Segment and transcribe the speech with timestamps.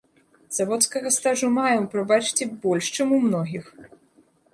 [0.57, 3.69] Заводскага стажу маю, прабачце, больш чым у многіх.